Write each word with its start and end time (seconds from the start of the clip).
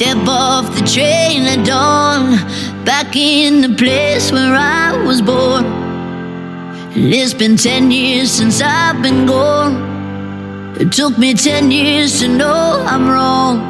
Step 0.00 0.26
off 0.28 0.64
the 0.74 0.80
train 0.86 1.42
at 1.42 1.66
dawn, 1.66 2.32
back 2.86 3.14
in 3.14 3.60
the 3.60 3.68
place 3.76 4.32
where 4.32 4.54
I 4.54 4.96
was 5.04 5.20
born. 5.20 5.66
And 5.66 7.12
it's 7.12 7.34
been 7.34 7.58
ten 7.58 7.90
years 7.90 8.30
since 8.30 8.62
I've 8.62 9.02
been 9.02 9.26
gone. 9.26 9.76
It 10.80 10.90
took 10.90 11.18
me 11.18 11.34
ten 11.34 11.70
years 11.70 12.20
to 12.20 12.28
know 12.28 12.82
I'm 12.88 13.10
wrong. 13.10 13.60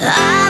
I've 0.00 0.49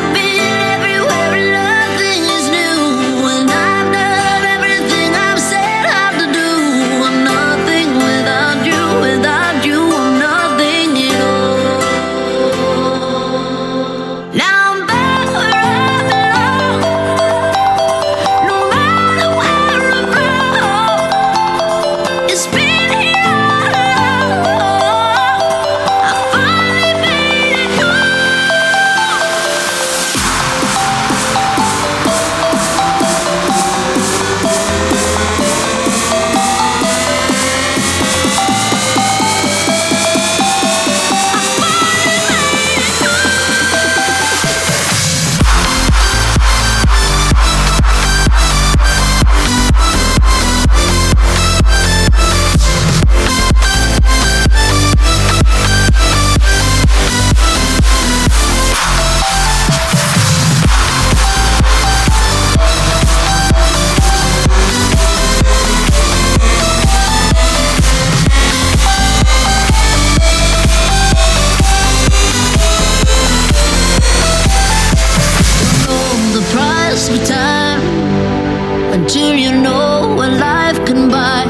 Until 79.01 79.35
you 79.35 79.51
know 79.51 80.15
what 80.15 80.31
life 80.33 80.77
can 80.85 81.09
buy. 81.09 81.45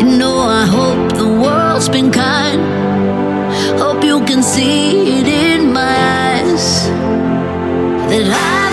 You 0.00 0.16
know, 0.16 0.38
I 0.38 0.64
hope 0.64 1.18
the 1.18 1.28
world's 1.28 1.90
been 1.90 2.10
kind. 2.10 2.62
Hope 3.78 4.02
you 4.02 4.24
can 4.24 4.42
see 4.42 5.20
it 5.20 5.28
in 5.28 5.70
my 5.70 5.94
eyes 6.32 6.88
that 8.08 8.26
I. 8.32 8.63